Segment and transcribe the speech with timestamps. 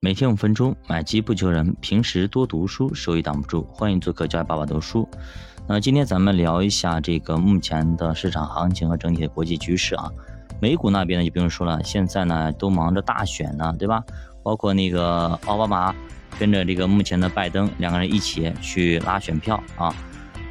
[0.00, 1.74] 每天五分钟，买机不求人。
[1.80, 3.66] 平时多读书，收益挡不住。
[3.72, 5.08] 欢迎做客教育爸爸读书。
[5.66, 10.08] 那今天咱们聊一下这个目前的市场行情和整体的国际局势啊。
[10.60, 14.00] 美股那边呢就不用说了，现在呢都忙着大选呢，对吧？
[14.44, 15.92] 包括那个奥巴马
[16.38, 19.92] 跟着这个目前的拜登两个人一起去拉选票啊。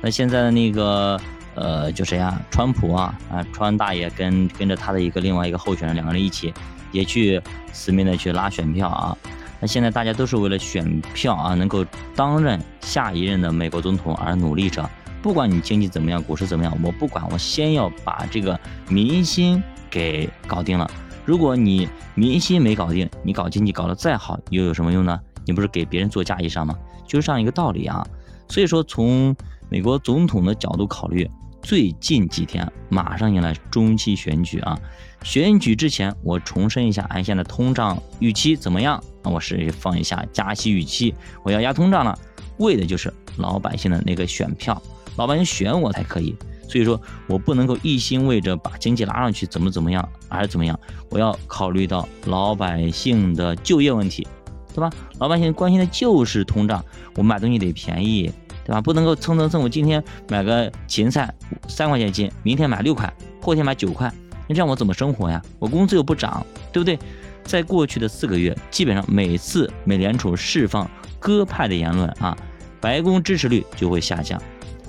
[0.01, 1.17] 那现在的那个
[1.55, 2.37] 呃就谁啊？
[2.51, 6.53] 川普啊啊，川大爷跟跟着他的一个另外一个候选人两个人一起
[6.91, 7.41] 也去
[7.71, 9.17] 死命的去拉选票啊。
[9.59, 11.83] 那现在大家都是为了选票啊，能够
[12.15, 14.87] 担任下一任的美国总统而努力着。
[15.21, 20.89] 不管你经济怎么样，股市怎么样，我不管，我先要把这个民心给搞定了。
[21.25, 25.19] 如果你民心没搞定，你搞经济搞得再好，又有什么用呢？
[25.45, 26.77] 你不是给别人做嫁衣裳吗？
[27.05, 28.05] 就是这样一个道理啊。
[28.47, 29.35] 所以说，从
[29.69, 31.29] 美国总统的角度考虑。
[31.67, 34.79] 最近几天马上迎来中期选举啊！
[35.21, 39.03] 选举之前，我重申一下，哎，现在通胀预期怎么样？
[39.21, 42.17] 那我是放一下加息预期，我要压通胀了，
[42.59, 44.81] 为的就是老百姓的那个选票，
[45.17, 46.33] 老百姓选我才可以。
[46.69, 50.79] 所以说我不能够一心为着把经济拉上去，怎么怎么样，而怎么样？
[51.09, 54.25] 我要考虑到老百姓的就业问题，
[54.73, 54.89] 对吧？
[55.19, 56.81] 老百姓关心的就是通胀，
[57.17, 58.31] 我买东西得便宜。
[58.67, 58.81] 对吧？
[58.81, 61.33] 不能够蹭蹭蹭，我今天买个芹菜
[61.69, 64.11] 三块钱一斤，明天买六块，后天买九块，
[64.45, 65.41] 你这样我怎么生活呀？
[65.57, 66.99] 我工资又不涨，对不对？
[67.45, 72.37] 在过去的四个月，基本上每次美联储释放鸽派的言论啊，
[72.81, 74.37] 白宫支持率就会下降；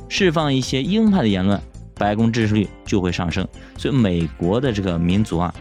[0.09, 1.63] 释放一些鹰派的言论，
[1.95, 3.47] 白宫支持率就会上升。
[3.77, 5.55] 所以美国的这个民族啊，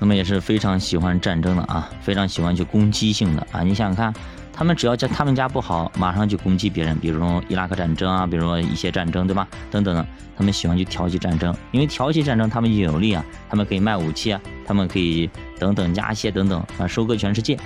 [0.00, 3.62] 那么也是非常喜欢战争的啊，非常喜欢去攻击性的啊。
[3.62, 4.12] 你想想看。
[4.56, 9.46] 他们只要家他们家不好，马上就攻击别人，比如说伊拉克战争啊，比如说一些战争，对吧？
[9.70, 17.58] 等等的，他们喜欢去挑起战争，因为挑起战争他们就有利啊，他们可以卖武器啊，他们可以等等加息等等啊，收割全世界。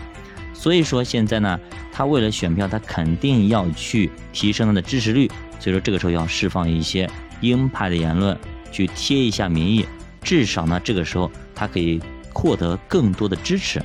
[0.52, 1.60] 所以说现在呢，
[1.92, 5.30] 他为了选票，他肯定要去提升他的支持率，
[5.60, 7.08] 所以说这个时候要释放一些
[7.40, 8.36] 鹰派的言论，
[8.72, 9.86] 去贴一下民意，
[10.22, 12.00] 至少呢这个时候他可以
[12.32, 13.80] 获得更多的支持。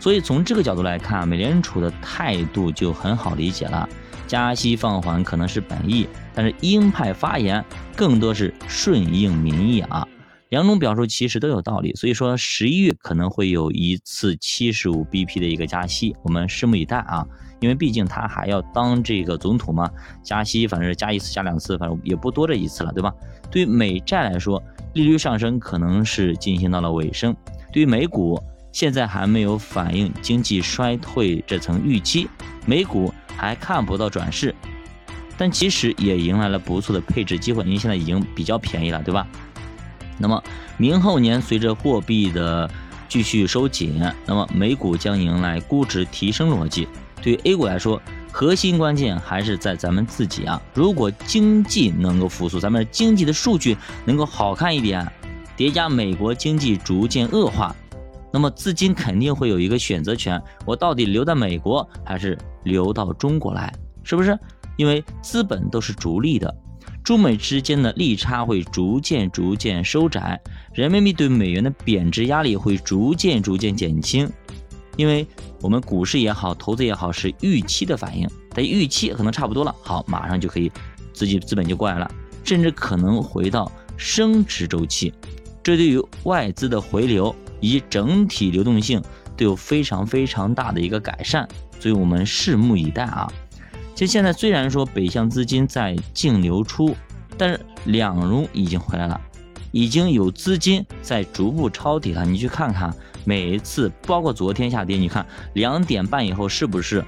[0.00, 3.88] 所以从这个角度来看，美联储的态度就很好理解了。
[4.26, 10.06] 加息放缓可能是本意，但是鹰派发言更多是顺应民意啊。
[10.48, 11.92] 两种表述其实都有道理。
[11.94, 17.26] 所以说十一月可能会有一次七十五 BP 的一个加息，我们拭目以待啊。
[17.60, 19.90] 因为毕竟他还要当这个总统嘛，
[20.22, 23.12] 加息反正是加一次加两次，反正也不多这一次了，对吧？
[23.50, 24.62] 对于美债来说，
[24.94, 27.36] 利率上升可能是进行到了尾声。
[27.72, 32.28] 对于美股，现在还没有反映经济衰退这层预期，
[32.66, 34.54] 美股还看不到转势，
[35.36, 39.26] 但其实也迎来了不错的配置机会，因为现在已经比较便宜了，对吧？
[40.18, 40.42] 那么
[40.76, 42.70] 明后年随着货币的
[43.08, 46.86] 继续收紧，那么美股将迎来估值提升逻辑。
[47.22, 48.00] 对于 A 股来说，
[48.30, 50.62] 核心关键还是在咱们自己啊！
[50.72, 55.10] 如果经济能够复苏，咱们经济的数据能够好看一点，
[55.56, 57.74] 叠加美国经济逐渐恶化。
[58.32, 63.72] 那么资金肯定会有一个选择权，我到底留在美国还是留到中国来？
[64.02, 64.38] 是不是？
[64.76, 66.54] 因为资本都是逐利的，
[67.04, 70.40] 中美之间的利差会逐渐逐渐收窄，
[70.72, 74.30] 人民币对美元的贬值压力会逐渐逐渐减轻。
[74.96, 75.26] 因为
[75.60, 80.70] 我们股市也好，投资也好，是预期的反应，但预期可能差不多了，好，马上就可以
[81.12, 82.10] 资金资本就过来了，
[82.44, 85.12] 甚至可能回到升值周期，
[85.62, 87.34] 这对于外资的回流。
[87.60, 89.02] 以及整体流动性
[89.36, 91.48] 都有非常非常大的一个改善，
[91.78, 93.32] 所以我们拭目以待啊！
[93.94, 96.96] 其实现在虽然说北向资金在净流出，
[97.36, 99.20] 但是两融已经回来了，
[99.72, 102.24] 已经有资金在逐步抄底了。
[102.24, 102.94] 你去看看，
[103.24, 107.04] 每一次包括昨天下跌，你看两点半以后是不是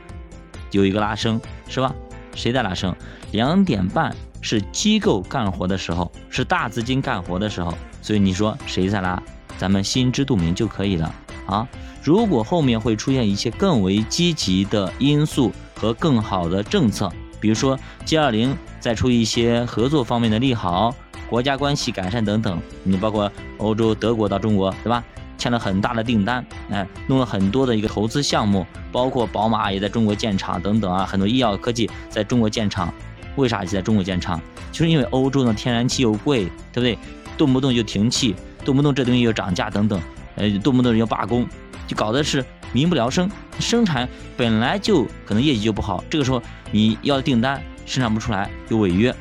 [0.71, 1.95] 有一个拉升，是吧？
[2.35, 2.95] 谁在拉升？
[3.31, 9.23] 两点半是机构干活的时候，是大资金干活的时候，所以你说谁在拉？
[9.59, 11.15] 咱们心知肚明就可以了
[11.47, 11.67] 啊！
[12.03, 17.11] 如果后面会出现一些更为积极的因素和更好的政策，
[17.41, 20.94] 比如说 G 二零再出一些合作方面的利好、
[21.29, 25.05] 国家关系改善等等，你包括欧洲德国到中国，对吧？
[25.38, 32.93] 签了很大的订单，哎，弄了很多的一个投资项目，包括宝马也在中国建厂等等啊，很多医药科技在中国建厂，
[33.35, 34.41] 为啥在中国建厂？
[34.71, 36.99] 就是因为欧洲的天然气又贵，对不对？
[37.37, 38.37] 动不动就停气。
[38.64, 40.00] 动不动这东西又涨价等等，
[40.37, 41.47] 呃，动不动要罢工，
[41.87, 43.31] 就搞的是民不聊生。
[43.61, 49.14] 生产本来就可能业绩就不好，这个时候你要订单生产不出来就违约，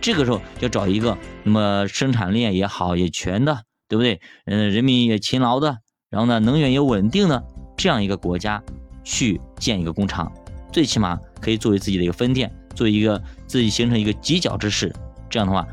[0.00, 4.20] 这个时候要找一个那么生产链也好也全的，对不对？
[4.46, 5.78] 嗯，人民也勤劳的，
[6.10, 7.44] 然后呢能源也稳定的
[7.76, 8.62] 这样一个国家，
[9.04, 10.32] 去建一个工厂，
[10.72, 14.92] 最起码可以作为自己的一个分店，作为一个自己形成一个犄角之势。
[15.28, 15.66] 这样的话，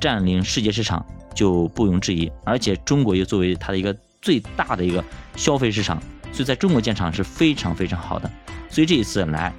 [0.00, 2.30] 占领世界市场就不容置疑。
[2.44, 5.02] 而且中国又作为它的一个最大的一个
[5.36, 6.00] 消费市场，
[6.32, 8.30] 所以在中国建厂是非常非常好的。
[8.68, 9.52] 所以这一次来，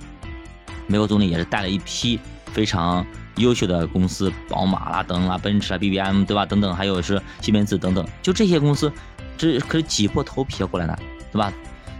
[0.87, 2.19] 美国总理也是带了一批
[2.51, 3.05] 非常
[3.37, 6.45] 优秀的公司，宝马啦、等啦、奔驰啊、B B M 对吧？
[6.45, 8.91] 等等，还有是西门子等等，就这些公司，
[9.37, 10.97] 这可是挤破头皮要过来的，
[11.31, 11.51] 对吧？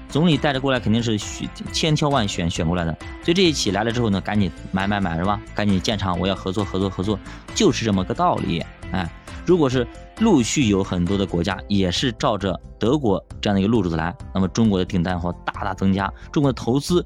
[0.10, 5.42] 总理带着过来肯定是选千挑万选选过来的，所以这一起来了之后呢，赶紧买买买是吧？
[5.56, 7.20] 赶紧建厂，我要合作合作合作，
[7.56, 8.64] 就是这么个道理。
[8.92, 9.10] 哎，
[9.46, 9.88] 如果是
[10.20, 17.06] 陆续有很多的国家也是照着德国这样的一个路子来，那么中国的订单会大大增加，中国的投资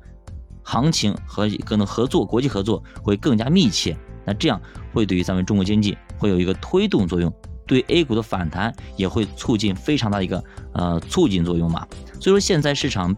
[0.63, 4.61] 行情和可能合作国际合作会更加密切，那这样
[4.93, 7.33] 会对于咱们中国经济会有一个推动作用。
[7.65, 10.41] 对 A 股的反弹也会促进非常大的一个
[10.71, 13.13] 呃促进作用嘛，所以说现在市场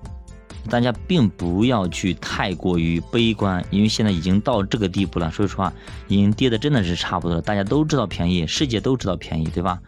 [0.67, 5.71] 大家并不要去太过于悲观，因为现在已经到这个地步了，说实话
[6.07, 9.79] 已经跌的真的是差不多了，大家都知道便宜，世界都知道便宜，对吧？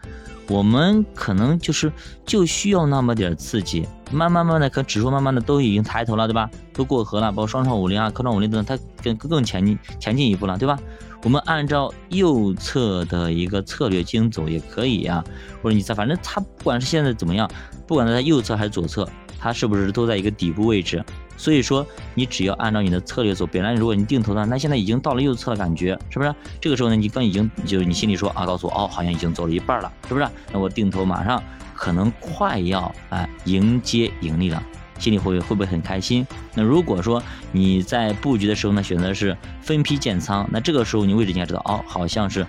[0.48, 1.90] 我们可能就是
[2.26, 6.50] 就需要那么点刺激，慢慢慢的，可指数慢慢的都已经抬头了，对吧？
[6.72, 10.78] 都过河了，包括双创五零啊、科创五零等等，它更更前进前进一步了，对吧？
[11.22, 15.22] 我们按照右侧的一个策略进行走也可以呀，
[15.62, 17.48] 或者你在反正它不管是现在怎么样，
[17.86, 19.08] 不管它在右侧还是左侧，
[19.42, 21.04] 它是不是都在一个底部位置？
[21.36, 21.84] 所以说
[22.14, 26.32] 你只要按照你的策略走，本来如果你定投的，那现在已经到了右侧的感觉，是不是？
[26.60, 30.28] 这个时候呢，你刚已经就是你心里说啊，告诉我哦，好像已经走了一半了，是不是？
[30.52, 31.42] 那我定投马上
[31.74, 34.62] 可能快要哎迎接盈利了。
[35.00, 36.24] 心里会会不会很开心？
[36.54, 42.46] 那如果说你在布局的时候呢，选择是分批建仓，那这个时候你位置应该知道哦，好像是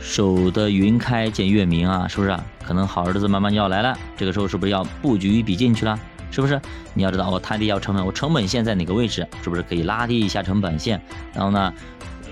[0.00, 2.34] 守得云开见月明啊，是不是？
[2.64, 3.94] 可能好日子慢慢就要来了。
[4.16, 5.98] 这个时候是不是要布局一笔进去了？
[6.32, 6.60] 是不是？
[6.94, 9.24] 你要知道我摊低要成本，我成本线在哪个位置？
[9.44, 11.00] 是不是可以拉低一下成本线？
[11.32, 11.72] 然后呢，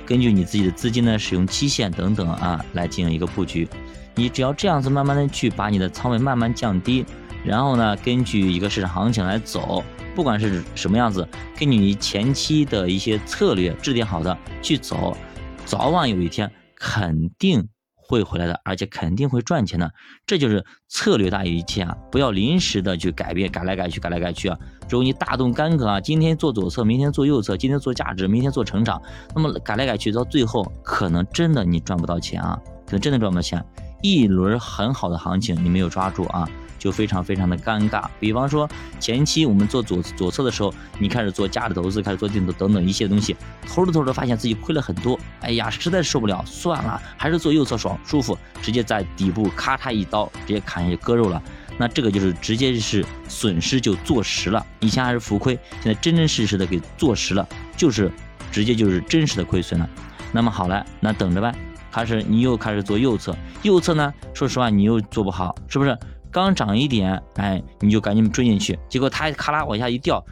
[0.04, 3.68] 根据你自己的资金的使用期限等等啊，来进行一个布局。
[4.16, 7.04] 你只要这样子慢慢的去把你的仓位慢慢降低。
[7.44, 11.26] 然后呢，根据一个市场行情来走，不管是什么样子，
[11.58, 15.16] 根据你前期的一些策略制定好的去走，
[15.64, 17.66] 早晚有一天肯定
[18.10, 19.88] 会回来的，而且肯定会赚钱的。
[20.26, 21.96] 这就是策略大于一切啊！
[22.10, 24.58] 不要临时的去改变，改来改去，改来改去啊！
[24.88, 29.00] 如果你大动干戈啊，今天做左侧，明天做右侧，今天做价值，明天做成长，
[29.32, 33.64] 那么改来改去，到最后可能真的你赚不到钱啊，可能真的赚不到钱。
[34.02, 36.48] 一轮很好的行情你没有抓住啊！
[36.80, 38.04] 就非常非常的尴尬。
[38.18, 38.68] 比方说
[38.98, 43.36] 前期我们做左左侧的时候，你开始做价值投资，开始做定投等等一些东西，
[43.68, 51.40] 投着投着发现自己亏了很多，哎呀，实在受不了，算了，还是做右侧爽舒服，直接在底部咔嚓一刀，直接砍下去割肉了。
[51.78, 54.66] 那这个就是直接是损失就坐实了。
[54.80, 58.10] 以前还是浮亏，现在真真实实的给坐实了，就是
[58.50, 59.88] 直接就是真实的亏损了。
[60.32, 61.54] 那么好了，那等着呗，
[61.90, 65.96] 开始你又开始做右侧，右侧呢，说实话你又做不好，是不是？
[66.30, 70.24] 刚涨一点，哎，你就赶紧追进去，结果它咔啦往下一掉，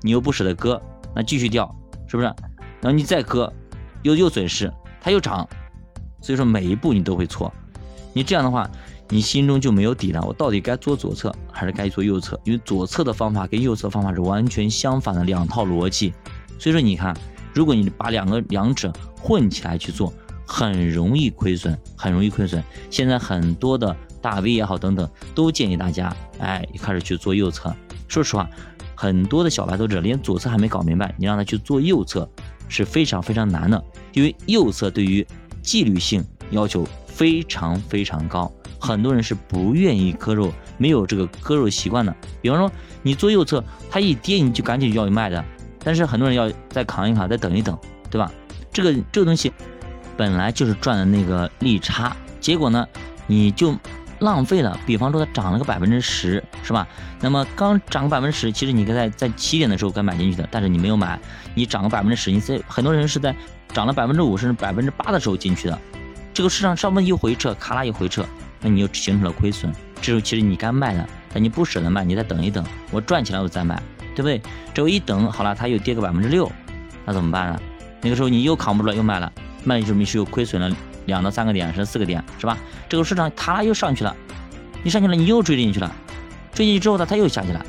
[0.00, 0.80] 你又不舍得割，
[1.14, 1.74] 那继续掉，
[2.06, 2.26] 是不是？
[2.80, 3.52] 然后你再割，
[4.02, 5.48] 又又损失，它又涨，
[6.20, 7.52] 所以说每一步你都会错。
[8.12, 8.70] 你这样的话，
[9.08, 10.22] 你心中就没有底了。
[10.22, 12.40] 我到底该做左侧还是该做右侧？
[12.44, 16.14] 因为左侧的方法跟右侧方法是完全相反的两套逻辑。
[16.60, 17.12] 所以说，你看，
[17.52, 20.12] 如果你把两个两者混起来去做，
[20.46, 22.62] 很容易亏损，很容易亏损。
[22.88, 23.96] 现在很多的。
[24.20, 27.74] 大 V 也好，等等，都建议大家，哎，开始去做右侧。
[28.08, 28.48] 说实话，
[28.94, 32.28] 很多的小白投资者连左侧还没搞明白，你让他去做右侧
[32.68, 35.26] 是非常非常难的，因为右侧对于
[35.62, 42.14] 纪律性要求非常非常高，很多人是不愿意割肉，没有这个割肉习惯的。
[42.42, 42.70] 比方说，
[43.02, 45.44] 你做右侧，它一跌你就赶紧就要卖的，
[45.84, 47.78] 但是很多人要再扛一扛，再等一等，
[48.10, 48.30] 对吧？
[48.72, 49.52] 这个这个东西
[50.16, 52.86] 本来就是赚的那个利差，结果呢，
[53.26, 53.74] 你就。
[54.20, 56.86] 浪费了，比方说它涨了个百分之十，是吧？
[57.20, 61.18] 那么刚涨个百分之十，其实你该在在起点的时候该买进去的，但是你没有买，
[61.54, 63.34] 你涨个百分之十，你在很多人是在
[63.72, 65.78] 涨了百分之五甚至百分之八的时候进去的，
[66.32, 68.24] 这个市场稍微一回撤，咔啦一回撤，
[68.60, 69.72] 那你就形成了亏损。
[69.96, 73.82] 这时候其实你该卖的，但你不舍得卖，你再等一等，我赚起来我再买，
[74.14, 74.40] 对不对？
[74.72, 76.50] 这一等好了，它又跌个百分之六，
[77.04, 77.60] 那怎么办呢？
[78.02, 79.30] 那个时候你又扛不住了，又卖了，
[79.64, 80.74] 卖就没是又亏损了。
[81.10, 82.56] 两到三个点，甚至四个点，是吧？
[82.88, 84.16] 这个市场它又上去了，
[84.82, 85.94] 你上去了，你又追进去了，
[86.54, 87.62] 追进去之后呢，它又下去了，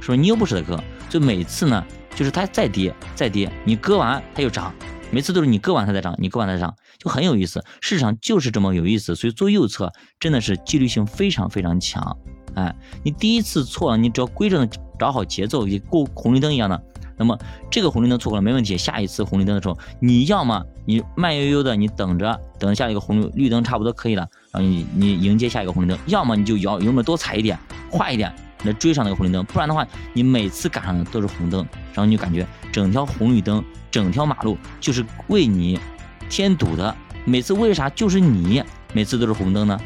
[0.00, 0.18] 是不是？
[0.18, 1.82] 你又不舍得割，就每次呢，
[2.14, 4.74] 就是它再跌再跌，你割完它又涨，
[5.10, 7.64] 每次都是你割完它再涨，你割完它再涨，就很有意思。
[7.80, 12.16] 市场就是这么有意思，所以做右侧真的是纪律性非常非常强。
[12.54, 14.68] 哎，你第一次错了，你只要规正
[14.98, 16.82] 找好节奏，也过红绿灯一样的。
[17.16, 17.38] 那么
[17.70, 27.58] 这个红绿灯错过了没问题，下一次红绿灯的时候，你要么你慢悠悠的你等着，等下一个红绿绿灯差不多可以了，然后你你迎接下一个红绿灯，要么你就摇油门多踩一点，
[27.90, 28.32] 快一点
[28.64, 35.80] 来追上那个红绿灯，不然的话，你每次赶上的都是红灯，然后你就感觉整条红绿灯、整条马路就是为你
[36.28, 36.94] 添堵的，
[37.24, 39.78] 每次为啥就是你每次都是红灯呢？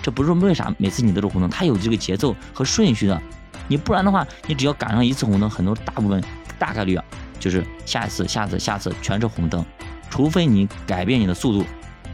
[0.00, 3.20] 这不是为啥每次你都是红灯，它有这个节奏和顺序的，
[3.66, 6.22] 你不然的话，你只要赶上一次红灯，很多大部分。
[6.58, 7.04] 大概率啊，
[7.38, 9.64] 就是下一次、下次、下次全是红灯，
[10.10, 11.64] 除非你改变你的速度，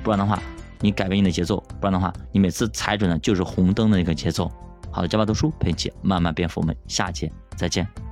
[0.02, 0.40] 不然的话，
[0.80, 4.50] 你改变你的节奏，不然的话，你每次踩准的就是红灯的那个节奏。
[4.90, 8.03] 好的，加巴读书陪你慢慢变富，我们下节再见。